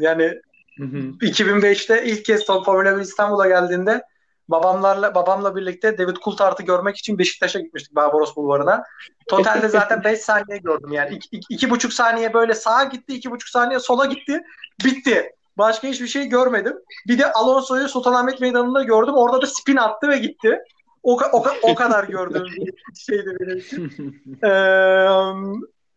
[0.00, 0.40] yani
[0.78, 0.96] Hı hı.
[1.20, 4.02] 2005'te ilk kez Formula 1 İstanbul'a geldiğinde
[4.48, 8.82] babamlarla babamla birlikte David Coulthard'ı görmek için Beşiktaş'a gitmiştik Barbaros Bulvarı'na.
[9.28, 11.18] Totalde zaten 5 saniye gördüm yani.
[11.50, 14.40] 2,5 saniye böyle sağa gitti, 2,5 saniye sola gitti.
[14.84, 15.30] Bitti.
[15.58, 16.76] Başka hiçbir şey görmedim.
[17.08, 19.14] Bir de Alonso'yu Sultanahmet Meydanı'nda gördüm.
[19.14, 20.58] Orada da spin attı ve gitti.
[21.02, 23.92] O, o, o kadar gördüğüm bir şeydi benim için.
[24.44, 25.06] Ee,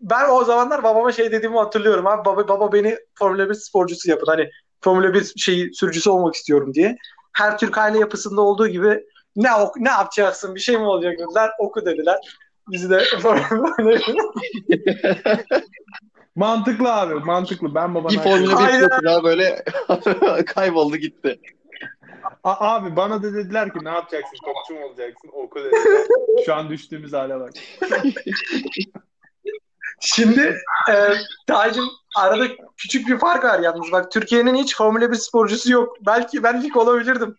[0.01, 2.07] ben o zamanlar babama şey dediğimi hatırlıyorum.
[2.07, 4.25] Abi baba, baba beni Formula 1 sporcusu yapın.
[4.27, 4.49] Hani
[4.81, 6.97] Formula 1 şeyi sürücüsü olmak istiyorum diye.
[7.33, 9.03] Her Türk aile yapısında olduğu gibi
[9.35, 11.49] ne ok- ne yapacaksın bir şey mi olacak dediler.
[11.59, 12.17] Oku dediler.
[12.67, 13.03] Bizi de
[16.35, 17.75] mantıklı abi mantıklı.
[17.75, 18.11] Ben babana...
[18.11, 18.77] Bir Formula 1 Aynen.
[18.77, 19.63] pilotu daha böyle
[20.45, 21.39] kayboldu gitti.
[22.43, 24.37] A- abi bana da dediler ki ne yapacaksın?
[24.45, 25.29] Topçu mu olacaksın?
[25.33, 26.07] Oku dediler.
[26.45, 27.51] Şu an düştüğümüz hale bak.
[30.01, 30.41] Şimdi
[30.89, 30.93] e,
[31.47, 31.85] Tacım
[32.17, 33.91] arada küçük bir fark var yalnız.
[33.91, 35.95] Bak Türkiye'nin hiç Formula 1 sporcusu yok.
[36.05, 37.35] Belki ben ilk olabilirdim.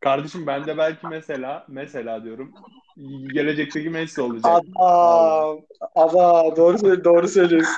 [0.00, 2.52] Kardeşim ben de belki mesela mesela diyorum
[3.32, 4.62] gelecekteki Messi olacak.
[4.76, 5.56] Ama
[5.94, 7.74] ama doğru söyle- doğru söylüyorsun.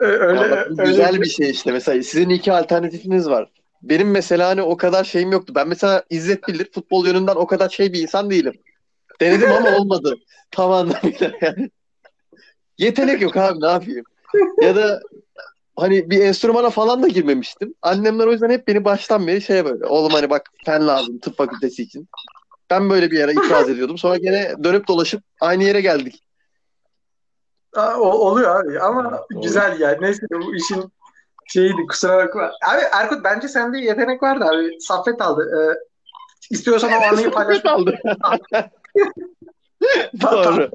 [0.00, 1.72] Ö- Öyle öyle güzel bir şey işte.
[1.72, 3.50] Mesela sizin iki alternatifiniz var.
[3.88, 5.52] Benim mesela hani o kadar şeyim yoktu.
[5.56, 8.54] Ben mesela İzzet bilir futbol yönünden o kadar şey bir insan değilim.
[9.20, 10.16] Denedim ama olmadı.
[10.50, 11.70] Tam anlamıyla yani.
[12.78, 14.04] Yetenek yok abi ne yapayım.
[14.62, 15.00] Ya da
[15.76, 17.74] hani bir enstrümana falan da girmemiştim.
[17.82, 19.86] Annemler o yüzden hep beni baştan beri şeye böyle.
[19.86, 22.08] Oğlum hani bak fen lazım tıp fakültesi için.
[22.70, 23.98] Ben böyle bir yere itiraz ediyordum.
[23.98, 26.22] Sonra gene dönüp dolaşıp aynı yere geldik.
[27.76, 29.42] Aa, o, oluyor abi ama doğru.
[29.42, 29.96] güzel yani.
[30.00, 30.84] Neyse bu işin
[31.46, 32.42] şeyiydi kusura bakma.
[32.42, 34.80] Abi Erkut bence sende yetenek vardı abi.
[34.80, 35.50] Saffet aldı.
[35.56, 35.78] Ee,
[36.50, 37.98] istiyorsan o anıyı paylaşmak, aldı.
[40.22, 40.70] Doğru.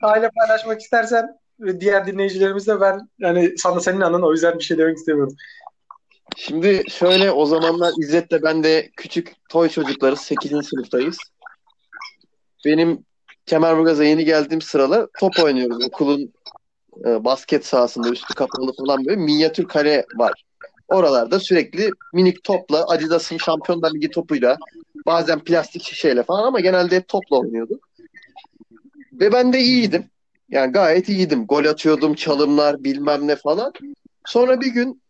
[0.00, 1.38] Taha'yla paylaşmak istersen
[1.80, 5.36] diğer dinleyicilerimizle ben yani sana senin anın o yüzden bir şey demek istemiyorum.
[6.36, 10.20] Şimdi şöyle o zamanlar İzzet'le ben de küçük toy çocuklarız.
[10.20, 10.66] 8.
[10.66, 11.18] sınıftayız.
[12.64, 13.04] Benim
[13.46, 15.84] Kemerburgaz'a yeni geldiğim sıralar top oynuyoruz.
[15.84, 16.32] Okulun
[17.04, 20.44] e, basket sahasında üstü kapalı falan böyle minyatür kare var.
[20.88, 24.56] Oralarda sürekli minik topla Adidas'ın Şampiyonlar Ligi topuyla
[25.06, 27.88] bazen plastik şişeyle falan ama genelde hep topla oynuyorduk.
[29.12, 30.04] Ve ben de iyiydim.
[30.50, 31.46] Yani gayet iyiydim.
[31.46, 33.72] Gol atıyordum, çalımlar bilmem ne falan.
[34.26, 35.02] Sonra bir gün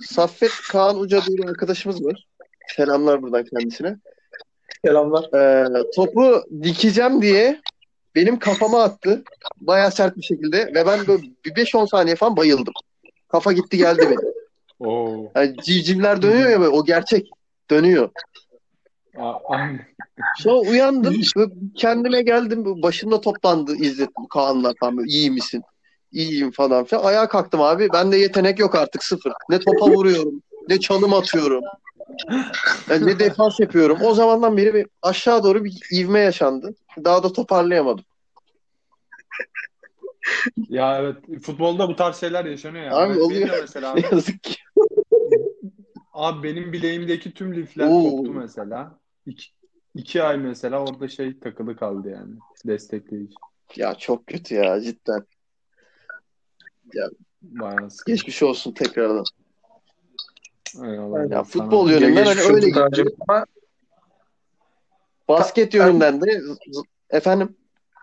[0.00, 2.26] Saffet Kaan Uca diye bir arkadaşımız var.
[2.76, 3.96] Selamlar buradan kendisine.
[4.84, 5.34] Selamlar.
[5.34, 7.60] Ee, topu dikeceğim diye
[8.14, 9.22] benim kafama attı.
[9.60, 12.74] Bayağı sert bir şekilde ve ben böyle bir 5-10 saniye falan bayıldım.
[13.28, 14.32] Kafa gitti geldi benim.
[14.80, 15.32] Oo.
[15.36, 17.30] Yani civcivler dönüyor ya böyle o gerçek
[17.70, 18.10] dönüyor.
[20.38, 21.14] Sonra uyandım
[21.76, 22.82] kendime geldim.
[22.82, 25.62] Başımda toplandı İzzet Kaanlar falan böyle iyi misin?
[26.12, 27.04] İyiyim falan filan.
[27.04, 27.88] Ayağa kalktım abi.
[27.92, 29.32] Bende yetenek yok artık sıfır.
[29.50, 31.64] Ne topa vuruyorum, ne çalım atıyorum.
[32.90, 33.98] Yani ne defans yapıyorum.
[34.02, 36.74] O zamandan beri bir aşağı doğru bir ivme yaşandı.
[37.04, 38.04] Daha da toparlayamadım.
[40.68, 42.96] Ya evet futbolda bu tarz şeyler yaşanıyor ya.
[42.96, 43.58] Abi oluyor.
[43.60, 44.56] mesela Ne yazık ki.
[46.12, 48.16] abi benim bileğimdeki tüm lifler Oo.
[48.16, 48.98] koptu mesela.
[49.26, 49.44] İki,
[49.94, 52.34] iki ay mesela orada şey takılı kaldı yani.
[52.66, 53.34] Destekleyici.
[53.76, 55.26] Ya çok kötü ya cidden.
[57.42, 58.12] Bayağı sıkıntı.
[58.12, 59.24] Geçmiş olsun tekrardan.
[60.76, 61.30] Eyvallah.
[61.30, 62.66] Ya futbol yönünden hani öyle.
[63.28, 63.44] Ama
[65.28, 66.40] Basket yönünden de
[67.10, 67.56] efendim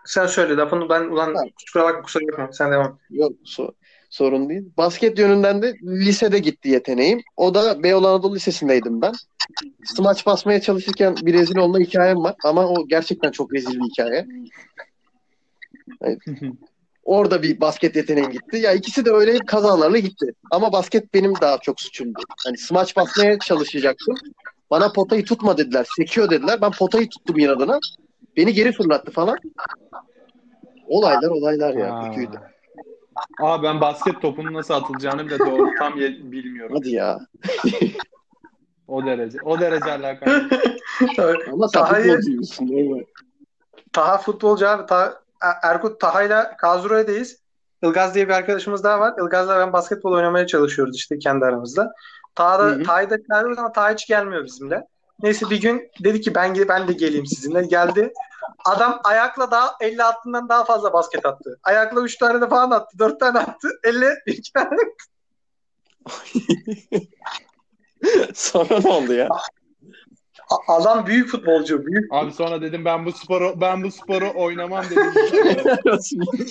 [0.08, 1.42] sen söyle lafını ben ulan Ha.
[1.66, 2.98] kusura bakma kusura bakma sen devam.
[3.10, 3.74] Yok so-
[4.10, 4.70] sorun değil.
[4.76, 7.20] Basket yönünden de lisede gitti yeteneğim.
[7.36, 9.12] O da Beyoğlu Anadolu Lisesi'ndeydim ben.
[9.84, 12.34] Smaç basmaya çalışırken bir rezil olma hikayem var.
[12.44, 14.26] Ama o gerçekten çok rezil bir hikaye.
[17.08, 18.56] Orada bir basket yeteneğim gitti.
[18.56, 20.26] Ya ikisi de öyle kazalarla gitti.
[20.50, 22.20] Ama basket benim daha çok suçumdu.
[22.46, 24.14] Hani smaç basmaya çalışacaktım.
[24.70, 25.86] Bana potayı tutma dediler.
[25.96, 26.60] Sekiyor dediler.
[26.60, 27.78] Ben potayı tuttum inadına.
[28.36, 29.38] Beni geri fırlattı falan.
[30.86, 31.88] Olaylar olaylar ya.
[31.94, 32.04] Aa.
[32.04, 32.40] Kötüydü.
[33.40, 36.76] Aa ben basket topunun nasıl atılacağını bile doğru tam ye- bilmiyorum.
[36.78, 37.18] Hadi ya.
[38.88, 39.38] O derece.
[39.44, 40.50] O derece alakalı.
[41.52, 42.66] Ama sen futbolcuymuşsun.
[42.66, 43.04] normal.
[43.92, 44.86] Taha futbolcu abi.
[44.86, 47.36] Taha, Erkut Taha'yla Kazuro'dayız.
[47.82, 49.14] Ilgaz diye bir arkadaşımız daha var.
[49.22, 51.92] Ilgaz'la ben basketbol oynamaya çalışıyoruz işte kendi aramızda.
[52.34, 52.82] Taha da.
[52.82, 54.86] Taha'yı da çağırıyoruz ama Taha hiç gelmiyor bizimle.
[55.22, 57.62] Neyse bir gün dedi ki ben ben de geleyim sizinle.
[57.62, 58.12] Geldi.
[58.64, 61.58] Adam ayakla daha 50 attığından daha fazla basket attı.
[61.62, 62.98] Ayakla 3 tane de falan attı.
[62.98, 63.68] 4 tane attı.
[63.84, 64.78] 50 2 tane.
[68.34, 69.28] Sonra ne oldu ya?
[70.68, 71.86] Adam büyük futbolcu.
[71.86, 72.12] Büyük.
[72.12, 75.12] Abi sonra dedim ben bu sporu ben bu sporu oynamam dedim.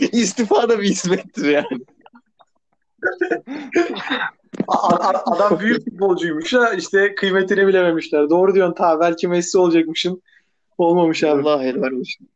[0.11, 1.85] İstifa da bir hizmettir yani.
[5.25, 8.29] Adam büyük futbolcuymuş da işte kıymetini bilememişler.
[8.29, 10.21] Doğru diyorsun ta belki Messi olacakmışın.
[10.77, 11.41] Olmamış abi.
[11.41, 12.27] Allah helal olsun.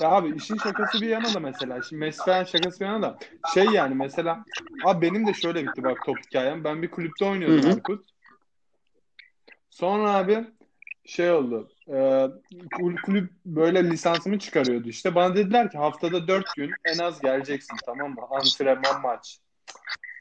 [0.00, 1.82] Ya abi işin şakası bir yana da mesela.
[1.82, 3.18] Şimdi Messi falan şakası bir yana da.
[3.54, 4.44] Şey yani mesela.
[4.84, 6.64] Abi benim de şöyle bitti bak top hikayem.
[6.64, 7.70] Ben bir kulüpte oynuyordum.
[7.70, 8.11] Erkut.
[9.72, 10.44] Sonra abi
[11.04, 11.70] şey oldu.
[11.88, 12.26] E,
[12.72, 15.14] kul- kulüp böyle lisansımı çıkarıyordu işte.
[15.14, 18.20] Bana dediler ki haftada 4 gün en az geleceksin tamam mı?
[18.30, 19.38] Antrenman maç.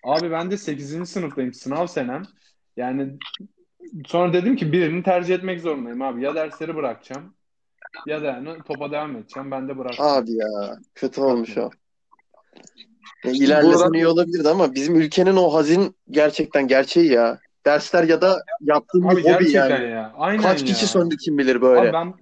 [0.03, 1.05] Abi ben de 8.
[1.05, 1.53] sınıftayım.
[1.53, 2.23] Sınav senem.
[2.77, 3.13] Yani
[4.05, 6.23] sonra dedim ki birini tercih etmek zorundayım abi.
[6.23, 7.33] Ya dersleri bırakacağım
[8.05, 9.51] ya da yani topa devam edeceğim.
[9.51, 10.05] Ben de bıraktım.
[10.05, 11.69] Abi ya kötü olmuş o.
[13.23, 17.39] Ya, ilerlesen Buradan- iyi olabilirdi ama bizim ülkenin o hazin gerçekten gerçeği ya.
[17.65, 19.91] Dersler ya da yaptığın Abi bir hobi gerçekten yani.
[19.91, 20.13] ya.
[20.17, 20.65] Aynen Kaç ya.
[20.65, 21.79] kişi söndü kim bilir böyle.
[21.81, 22.13] Abi ben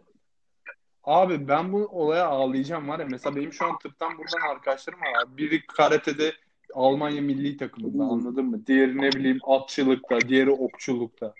[1.04, 3.06] Abi ben bu olaya ağlayacağım var ya.
[3.10, 5.38] Mesela benim şu an tıptan buradan arkadaşlarım var.
[5.38, 6.34] Biri karatede
[6.74, 8.12] Almanya milli takımında Hmm.
[8.12, 8.66] anladın mı?
[8.68, 11.34] Diğeri ne bileyim atçılıkta, diğeri okçulukta.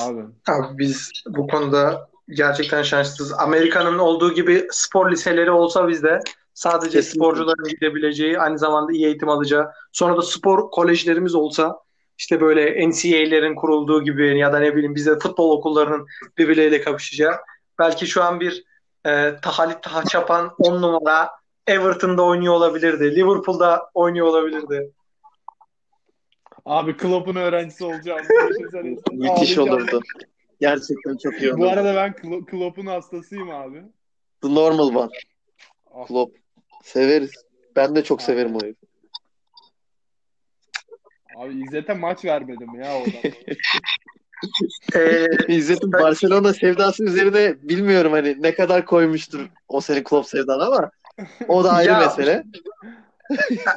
[0.00, 0.20] Abi.
[0.48, 3.32] Abi biz bu konuda gerçekten şanslıyız.
[3.38, 6.20] Amerika'nın olduğu gibi spor liseleri olsa bizde
[6.54, 7.18] sadece Kesinlikle.
[7.18, 11.78] sporcuların gidebileceği, aynı zamanda iyi eğitim alacağı, sonra da spor kolejlerimiz olsa
[12.18, 16.06] işte böyle NCAA'lerin kurulduğu gibi ya da ne bileyim bize futbol okullarının
[16.38, 17.34] birbirleriyle kapışacağı.
[17.78, 18.64] Belki şu an bir
[19.06, 19.10] e,
[19.44, 21.30] Halit Taha Çapan 10 numara
[21.66, 23.16] Everton'da oynuyor olabilirdi.
[23.16, 24.90] Liverpool'da oynuyor olabilirdi.
[26.64, 28.20] Abi Klopp'un öğrencisi olacağım.
[28.50, 28.96] Düşünsene.
[29.12, 30.00] Müthiş olurdu.
[30.60, 31.68] Gerçekten çok iyi Bu olurdu.
[31.70, 33.82] arada ben Klo- Klopp'un hastasıyım abi.
[34.42, 35.08] The normal one.
[35.94, 36.36] Ah, Klopp.
[36.82, 37.30] Severiz.
[37.76, 38.86] Ben de çok severim o herifi.
[41.38, 43.12] Abi İzzet'e maç vermedim ya o adam.
[44.94, 50.90] Ee, İzzet'in Barcelona sevdası üzerine bilmiyorum hani ne kadar koymuştur o senin Klopp sevdan ama
[51.48, 52.44] o da ayrı Ya, mesele.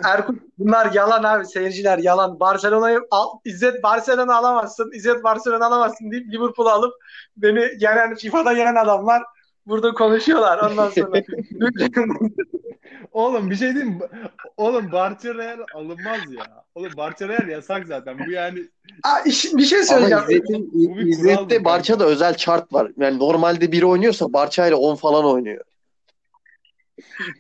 [0.06, 2.39] Erkut bunlar yalan abi seyirciler yalan.
[2.39, 4.91] Barcelona'yı al, İzzet Barcelona alamazsın.
[4.93, 6.93] İzzet Barcelona alamazsın deyip Liverpool'u alıp
[7.38, 9.24] beni yenen FIFA'da yenen adamlar
[9.67, 11.21] burada konuşuyorlar ondan sonra.
[13.12, 14.00] Oğlum bir şey diyeyim mi?
[14.58, 16.63] Oğlum Real alınmaz ya.
[16.76, 18.26] Oğlum Real yasak zaten.
[18.26, 18.60] Bu yani
[19.04, 20.24] Aa, iş- bir şey Ama söyleyeceğim.
[20.24, 22.91] İzzet'in, bir kural İzzet'te Barça'da özel chart var.
[22.97, 25.65] Yani normalde biri oynuyorsa Barça ile 10 falan oynuyor.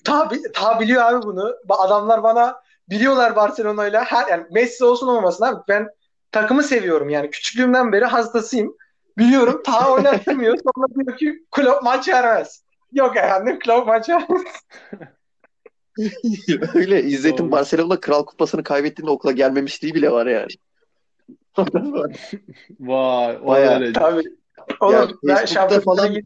[0.03, 1.55] Ta, ta biliyor abi bunu.
[1.69, 2.55] Adamlar bana
[2.89, 4.03] biliyorlar Barcelona'yla.
[4.03, 5.61] Her yani Messi olsun olmasın abi.
[5.67, 5.87] Ben
[6.31, 7.29] takımı seviyorum yani.
[7.29, 8.75] Küçüklüğümden beri hastasıyım.
[9.17, 9.61] Biliyorum.
[9.65, 10.57] Ta oynatmıyor.
[10.57, 12.63] Sonra diyor ki Klopp maç vermez.
[12.91, 14.43] Yok efendim Klopp maç vermez.
[16.75, 17.51] Öyle İzzet'in Doğru.
[17.51, 20.47] Barcelona Kral Kupası'nı kaybettiğinde okula gelmemişliği bile var yani.
[22.79, 23.79] vay o Bayağı.
[23.79, 23.99] derece.
[23.99, 24.23] Tabii.
[24.79, 26.15] Oğlum Ya, ben Facebook'ta falan-.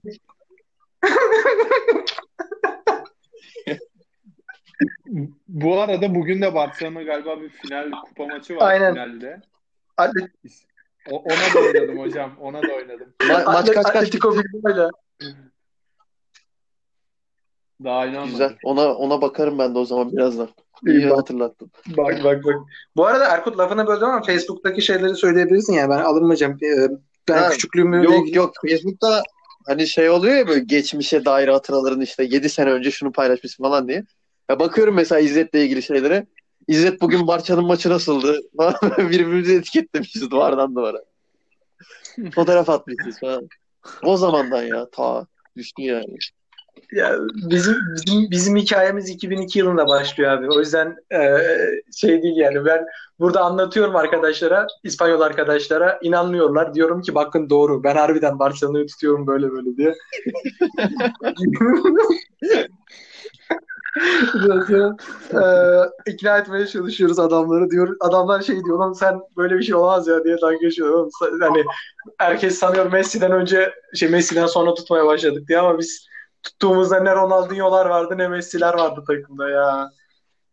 [5.47, 8.93] Bu arada bugün de Barcelona galiba bir final kupa maçı var Aynen.
[8.93, 9.41] finalde.
[9.97, 10.31] Atlet-
[11.11, 12.31] O- ona da oynadım hocam.
[12.41, 13.13] Ona da oynadım.
[13.19, 14.89] Ma- maç kaç kaç Atletico Bilbao'yla.
[17.83, 18.31] Daha inanmadım.
[18.31, 18.55] Güzel.
[18.63, 20.49] Ona ona bakarım ben de o zaman birazdan.
[20.87, 21.17] İyi İyi bak.
[21.17, 21.71] hatırlattın.
[21.97, 22.55] Bak bak bak.
[22.95, 26.57] Bu arada Erkut lafını böldüm ama Facebook'taki şeyleri söyleyebilirsin yani ben alınmayacağım.
[26.63, 26.87] Ee,
[27.29, 29.23] Ben Ha, küçüklüğümü Yok yok Facebook'ta
[29.67, 33.87] hani şey oluyor ya böyle geçmişe dair hatıraların işte 7 sene önce şunu paylaşmışsın falan
[33.87, 34.03] diye.
[34.49, 36.27] Ya bakıyorum mesela İzzet'le ilgili şeylere.
[36.67, 38.41] İzzet bugün Barça'nın maçı nasıldı?
[38.97, 41.03] Birbirimizi etiketlemişiz duvardan duvara.
[42.35, 43.49] Fotoğraf atmışız falan.
[44.03, 46.17] O zamandan ya ta düştü yani.
[46.91, 47.17] Ya
[47.49, 50.49] bizim bizim bizim hikayemiz 2002 yılında başlıyor abi.
[50.49, 51.37] O yüzden e,
[51.95, 52.85] şey değil yani ben
[53.19, 56.73] burada anlatıyorum arkadaşlara, İspanyol arkadaşlara inanmıyorlar.
[56.73, 57.83] Diyorum ki bakın doğru.
[57.83, 59.95] Ben harbiden Barcelona'yı tutuyorum böyle böyle diye.
[64.33, 64.95] Biraz sonra,
[65.33, 67.95] e, ikna etmeye çalışıyoruz adamları diyor.
[67.99, 71.11] Adamlar şey diyor oğlum sen böyle bir şey olmaz ya diye dalga geçiyor.
[71.41, 71.65] Hani
[72.17, 76.07] herkes sanıyor Messi'den önce şey Messi'den sonra tutmaya başladık diye ama biz
[76.43, 79.89] tuttuğumuzda ne Ronaldinho'lar vardı ne Messi'ler vardı takımda ya.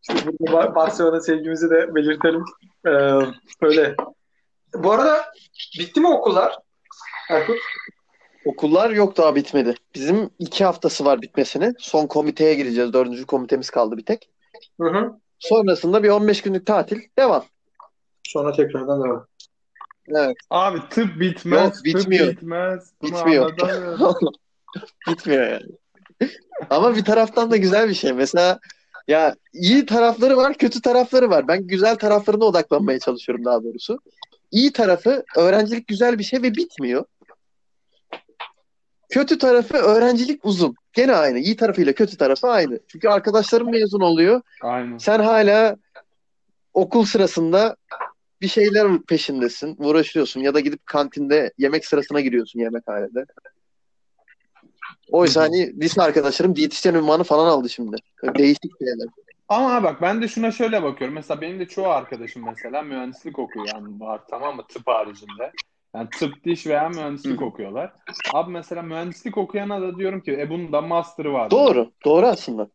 [0.03, 2.45] İşte burada Bar- Barcelona sevgimizi de belirtelim.
[2.87, 2.91] Ee,
[3.63, 3.95] öyle.
[4.75, 5.25] Bu arada
[5.79, 6.59] bitti mi okullar?
[7.31, 7.59] Erkut?
[8.45, 9.75] Okullar yok daha bitmedi.
[9.95, 11.73] Bizim iki haftası var bitmesine.
[11.79, 12.93] Son komiteye gireceğiz.
[12.93, 14.29] Dördüncü komitemiz kaldı bir tek.
[14.81, 15.13] Hı hı.
[15.39, 17.01] Sonrasında bir 15 günlük tatil.
[17.19, 17.45] Devam.
[18.23, 19.27] Sonra tekrardan devam.
[20.09, 20.37] Evet.
[20.51, 22.29] Abi tıp bitmez, Yok, tıp bitmiyor.
[22.29, 22.93] bitmez.
[23.03, 23.53] Bunu Bitmiyor.
[25.09, 25.63] Bitmiyor yani.
[26.71, 28.13] Ama bir taraftan da güzel bir şey.
[28.13, 28.59] Mesela
[29.09, 31.49] ya iyi tarafları var, kötü tarafları var.
[31.49, 33.99] Ben güzel taraflarına odaklanmaya çalışıyorum daha doğrusu.
[34.51, 37.05] İyi tarafı öğrencilik güzel bir şey ve bitmiyor.
[39.13, 40.75] Kötü tarafı öğrencilik uzun.
[40.93, 41.39] Gene aynı.
[41.39, 42.79] İyi tarafıyla kötü tarafı aynı.
[42.89, 44.43] Çünkü arkadaşlarım mezun oluyor.
[44.63, 44.99] Aynen.
[44.99, 45.77] Sen hala
[46.75, 47.77] okul sırasında
[48.41, 53.27] bir şeyler peşindesin, uğraşıyorsun ya da gidip kantinde yemek sırasına giriyorsun yemekhanede.
[55.11, 57.97] Oysa hani lise arkadaşlarım diyetisyen ünvanı falan aldı şimdi.
[58.23, 59.09] Böyle Değişik şeyler.
[59.49, 61.15] Ama bak ben de şuna şöyle bakıyorum.
[61.15, 65.53] Mesela benim de çoğu arkadaşım mesela mühendislik okuyor yani var tamam mı tıp haricinde.
[65.95, 67.93] Yani tıp diş veya mühendislik okuyorlar.
[68.33, 71.51] Abi mesela mühendislik okuyana da diyorum ki e bunun da master'ı var.
[71.51, 71.93] Doğru.
[72.05, 72.69] Doğru aslında.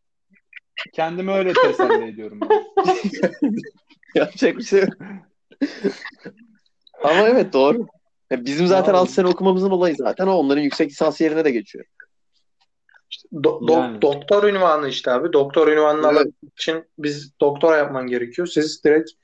[0.92, 2.62] Kendimi öyle teselli ediyorum ben.
[4.14, 4.88] Yapacak bir şey yok.
[7.04, 7.86] Ama evet doğru.
[8.30, 9.00] Ya bizim zaten Doğru.
[9.00, 10.32] 6 sene okumamızın olayı zaten o.
[10.32, 11.84] Onların yüksek lisans yerine de geçiyor.
[13.32, 14.02] Do- do- Yani.
[14.02, 15.32] doktor ünvanı işte abi.
[15.32, 16.16] Doktor ünvanını Evet.
[16.16, 18.48] alabilmek için biz doktora yapman gerekiyor.
[18.48, 19.14] Siz direkt e,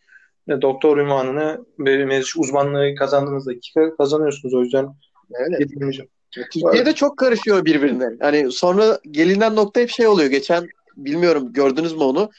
[0.48, 4.54] doktor ünvanını ve uzmanlığı kazandığınız dakika kazanıyorsunuz.
[4.54, 4.88] O yüzden
[5.35, 5.57] Öyle.
[5.61, 6.11] yedirmeyeceğim.
[6.30, 8.11] Türkiye'de çok karışıyor birbirine.
[8.20, 10.30] Hani sonra gelinen nokta hep şey oluyor.
[10.30, 12.30] Geçen bilmiyorum gördünüz mü onu?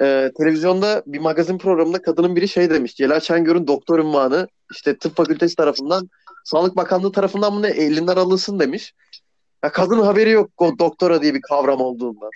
[0.00, 2.96] Ee, televizyonda bir magazin programında kadının biri şey demiş.
[2.96, 6.10] Celal Şengör'ün doktor unvanı işte tıp fakültesi tarafından
[6.44, 8.94] Sağlık Bakanlığı tarafından mı ne elinden alınsın demiş.
[9.64, 12.30] Ya kadın haberi yok o doktora diye bir kavram olduğundan.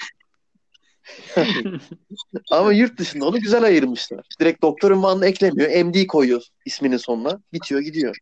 [2.51, 4.27] Ama yurt dışında onu güzel ayırmışlar.
[4.41, 5.85] Direkt doktor unvanını eklemiyor.
[5.85, 7.41] MD koyuyor isminin sonuna.
[7.53, 8.17] Bitiyor gidiyor.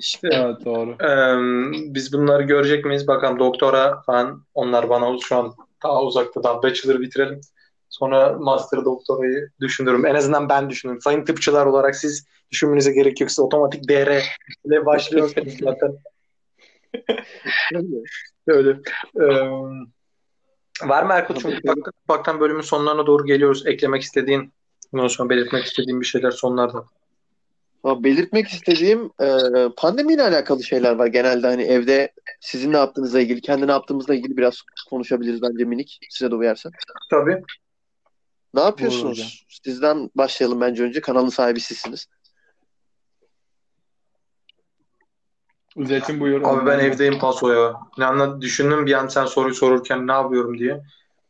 [0.00, 0.96] İşte Evet doğru.
[1.00, 3.08] Eee, biz bunları görecek miyiz?
[3.08, 7.40] Bakalım doktora falan onlar bana şu an daha uzakta daha bachelor bitirelim.
[7.88, 10.06] Sonra master doktorayı düşünürüm.
[10.06, 11.00] En azından ben düşünürüm.
[11.00, 13.30] Sayın tıpçılar olarak siz düşünmenize gerek yok.
[13.30, 14.22] Siz otomatik DR
[14.64, 15.96] ile başlıyorsunuz zaten.
[18.46, 18.78] Öyle.
[19.20, 19.50] Eee,
[20.82, 21.50] Var mı Erkut'cum?
[21.50, 23.66] Ufaktan, ufaktan bölümün sonlarına doğru geliyoruz.
[23.66, 24.52] Eklemek istediğin,
[24.92, 26.84] bundan sonra belirtmek istediğin bir şeyler sonlarda.
[27.84, 29.28] Belirtmek istediğim e,
[29.76, 31.06] pandemiyle alakalı şeyler var.
[31.06, 35.98] Genelde hani evde sizin ne yaptığınızla ilgili, kendi ne yaptığımızla ilgili biraz konuşabiliriz bence minik.
[36.10, 36.70] Size de uyarsa.
[37.10, 37.42] Tabii.
[38.54, 39.46] Ne yapıyorsunuz?
[39.64, 41.00] Sizden başlayalım bence önce.
[41.00, 42.06] Kanalın sahibi sizsiniz.
[45.76, 46.42] Üzetim buyur.
[46.44, 47.74] Abi ben evdeyim paso ya.
[47.98, 50.82] Ne anla düşündüm bir an sen soruyu sorurken ne yapıyorum diye.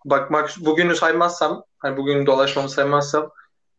[0.05, 3.31] Bak bak bugünü saymazsam, hani bugün dolaşmamı saymazsam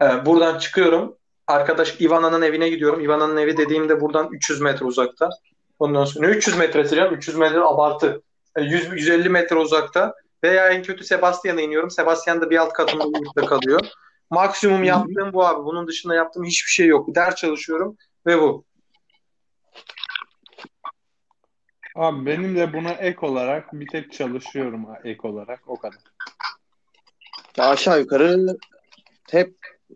[0.01, 1.15] e, buradan çıkıyorum.
[1.47, 2.99] Arkadaş Ivana'nın evine gidiyorum.
[2.99, 5.29] Ivana'nın evi dediğimde buradan 300 metre uzakta.
[5.79, 7.13] Ondan sonra ne 300 metre canım?
[7.13, 8.21] 300 metre abartı.
[8.55, 10.13] E, 100 150 metre uzakta.
[10.43, 11.91] Veya en kötü Sebastian'a iniyorum.
[11.91, 13.81] Sebastian da bir alt katında yurtta kalıyor.
[14.29, 15.65] Maksimum yaptığım bu abi.
[15.65, 17.15] Bunun dışında yaptığım hiçbir şey yok.
[17.15, 18.65] Ders çalışıyorum ve bu.
[21.95, 25.99] Abi benim de buna ek olarak bir tek çalışıyorum ek olarak o kadar.
[27.57, 28.57] Ya aşağı yukarı
[29.31, 29.55] hep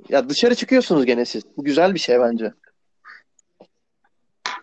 [0.09, 1.43] ya dışarı çıkıyorsunuz gene siz.
[1.57, 2.53] Bu güzel bir şey bence.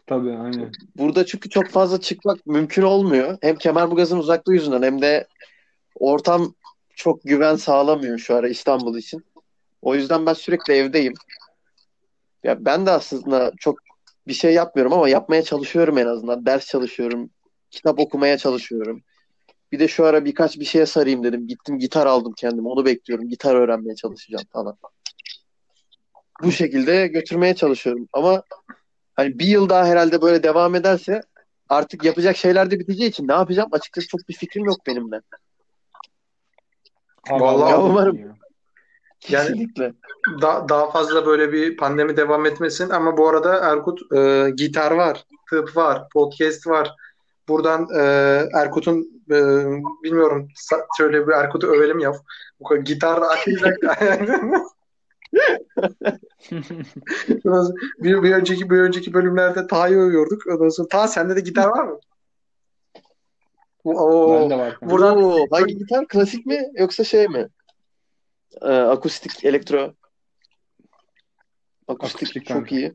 [0.06, 0.72] Tabii aynen.
[0.96, 3.38] Burada çünkü çok fazla çıkmak mümkün olmuyor.
[3.42, 5.26] Hem Kemerburgaz'ın uzaklığı yüzünden hem de
[5.94, 6.54] ortam
[6.94, 9.24] çok güven sağlamıyor şu ara İstanbul için.
[9.82, 11.14] O yüzden ben sürekli evdeyim.
[12.44, 13.85] Ya ben de aslında çok
[14.28, 16.46] bir şey yapmıyorum ama yapmaya çalışıyorum en azından.
[16.46, 17.30] Ders çalışıyorum,
[17.70, 19.02] kitap okumaya çalışıyorum.
[19.72, 21.48] Bir de şu ara birkaç bir şeye sarayım dedim.
[21.48, 22.66] Gittim gitar aldım kendim.
[22.66, 23.28] Onu bekliyorum.
[23.28, 24.76] Gitar öğrenmeye çalışacağım falan.
[26.42, 28.08] Bu şekilde götürmeye çalışıyorum.
[28.12, 28.42] Ama
[29.14, 31.20] hani bir yıl daha herhalde böyle devam ederse
[31.68, 35.20] artık yapacak şeyler de biteceği için ne yapacağım açıkçası çok bir fikrim yok benim de.
[37.30, 38.36] Vallahi Allah umarım.
[39.30, 39.38] Ya.
[39.38, 39.92] Yani- Kesinlikle.
[40.42, 45.24] Da- daha fazla böyle bir pandemi devam etmesin ama bu arada Erkut e, gitar var,
[45.50, 46.94] tıp var, podcast var.
[47.48, 48.00] Buradan e,
[48.54, 49.34] Erkut'un e,
[50.02, 50.48] bilmiyorum
[50.98, 52.12] şöyle bir Erkut'u övelim ya.
[52.60, 53.76] Bu kadar gitar da açacak.
[58.02, 60.46] bir, bir önceki bir önceki bölümlerde Taha'yı övüyorduk.
[60.46, 61.98] Ondan sonra Ta sende de gitar var mı?
[63.84, 64.78] Oo, Ben de var.
[64.82, 66.06] Buradan- Oo, hangi gitar?
[66.08, 67.48] Klasik mi yoksa şey mi?
[68.62, 69.94] Ee, akustik, elektro.
[71.88, 72.94] Akustik, Akustik çok iyi.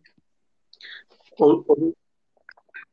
[1.40, 1.94] o- o-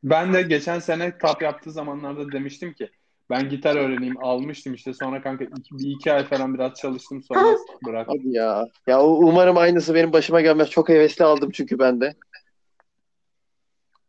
[0.03, 2.89] Ben de geçen sene tap yaptığı zamanlarda demiştim ki
[3.29, 7.41] ben gitar öğreneyim almıştım işte sonra kanka iki, bir iki ay falan biraz çalıştım sonra
[7.85, 8.17] bıraktım.
[8.17, 8.65] Hadi ya.
[8.87, 10.69] Ya umarım aynısı benim başıma gelmez.
[10.69, 12.15] Çok hevesli aldım çünkü ben de.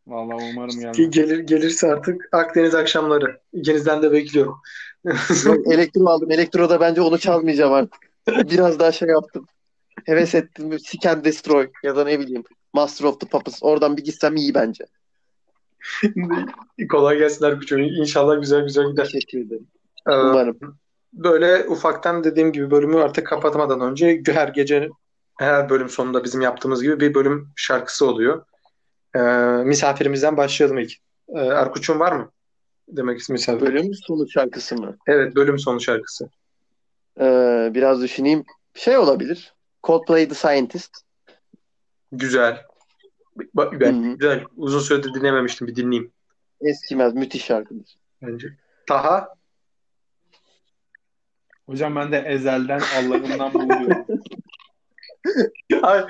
[0.06, 1.10] Vallahi umarım Ki gelmez.
[1.10, 3.40] gelir gelirse artık Akdeniz akşamları.
[3.52, 4.56] İkinizden de bekliyorum.
[5.66, 6.30] Elektro aldım.
[6.30, 8.09] Elektroda bence onu çalmayacağım artık.
[8.50, 9.46] Biraz daha şey yaptım.
[10.04, 10.78] Heves ettim.
[10.78, 12.44] Seek and Destroy ya da ne bileyim.
[12.72, 13.58] Master of the Puppets.
[13.60, 14.84] Oradan bir gitsem iyi bence.
[16.90, 17.80] Kolay gelsin Erkut'cum.
[17.80, 19.04] İnşallah güzel güzel gider.
[19.04, 19.66] Teşekkür ederim.
[20.08, 20.58] Ee, Umarım.
[21.12, 24.88] böyle ufaktan dediğim gibi bölümü artık kapatmadan önce her gece
[25.38, 28.44] her bölüm sonunda bizim yaptığımız gibi bir bölüm şarkısı oluyor.
[29.16, 29.20] Ee,
[29.64, 30.92] misafirimizden başlayalım ilk.
[31.28, 32.30] Ee, Erkut'cum var mı?
[32.88, 33.60] Demek ki misafir.
[33.60, 34.96] Bölüm sonu şarkısı mı?
[35.06, 36.30] Evet bölüm sonu şarkısı.
[37.20, 38.44] Ee, biraz düşüneyim.
[38.74, 39.54] Şey olabilir.
[39.83, 40.90] Coldplay The Scientist.
[42.12, 42.64] Güzel.
[43.54, 44.16] Bak, ben Hı hı.
[44.16, 44.44] güzel.
[44.56, 45.66] Uzun süredir dinlememiştim.
[45.66, 46.12] Bir dinleyeyim
[46.61, 47.14] Eskimez.
[47.14, 47.96] Müthiş şarkıdır.
[48.22, 48.48] bence.
[48.88, 49.35] Taha.
[51.66, 54.06] Hocam ben de ezelden Allah'ımdan buluyorum.
[55.83, 56.04] Ay,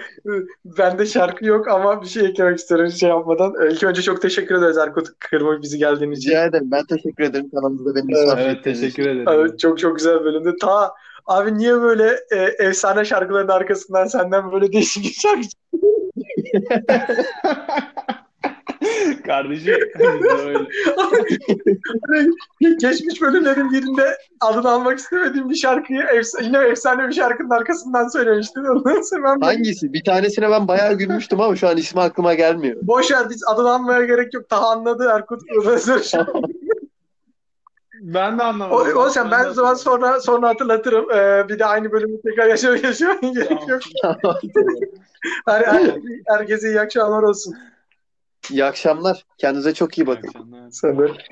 [0.64, 3.54] bende şarkı yok ama bir şey eklemek istiyorum şey yapmadan.
[3.62, 6.30] Ee, İlk önce çok teşekkür ederiz Erkut Kırma bizi geldiğin için.
[6.30, 6.70] Rica ederim.
[6.70, 9.28] Ben teşekkür ederim kanalımızda beni Evet, misafir Evet teşekkür ederim.
[9.28, 10.56] Evet, çok çok güzel bölümdü.
[10.60, 10.94] Ta
[11.26, 15.42] abi niye böyle e, efsane şarkıların arkasından senden böyle değişik bir şarkı
[19.26, 20.68] Kardeşim biz de öyle.
[22.80, 28.60] Geçmiş bölümlerin birinde adını almak istemediğim bir şarkıyı efs- yine efsane bir şarkının arkasından söylemiştin.
[28.64, 29.92] Ondan sonra ben Hangisi?
[29.92, 32.76] Bir tanesine ben bayağı gülmüştüm ama şu an ismi aklıma gelmiyor.
[32.82, 34.48] boş ver hiç adını almaya gerek yok.
[34.48, 35.40] Taha anladı Erkut.
[35.80, 36.26] Sonra-
[38.02, 38.96] Ben de o, anlamadım.
[38.96, 41.10] o sen ben o zaman sonra sonra hatırlatırım.
[41.10, 43.80] Ee, bir de aynı bölümü tekrar yaşamaya yaşamaya gerek yok.
[45.46, 45.94] Her, her,
[46.26, 47.54] herkese iyi akşamlar olsun.
[48.50, 49.26] İyi akşamlar.
[49.38, 50.28] Kendinize çok iyi bakın.
[50.28, 50.70] Akşamlar.
[50.70, 51.06] Sana.